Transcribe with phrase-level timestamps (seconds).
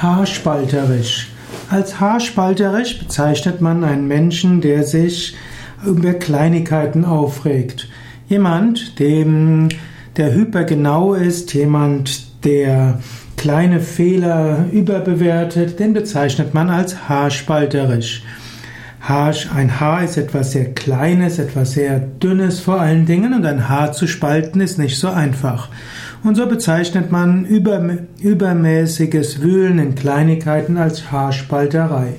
[0.00, 1.26] Haarspalterisch.
[1.70, 5.34] Als haarspalterisch bezeichnet man einen Menschen, der sich
[5.84, 7.88] über Kleinigkeiten aufregt.
[8.28, 9.70] Jemand, dem
[10.16, 13.00] der hypergenau ist, jemand, der
[13.36, 18.22] kleine Fehler überbewertet, den bezeichnet man als haarspalterisch.
[19.00, 23.92] Ein Haar ist etwas sehr Kleines, etwas sehr Dünnes vor allen Dingen und ein Haar
[23.92, 25.68] zu spalten ist nicht so einfach.
[26.24, 27.80] Und so bezeichnet man über,
[28.20, 32.14] übermäßiges Wühlen in Kleinigkeiten als Haarspalterei.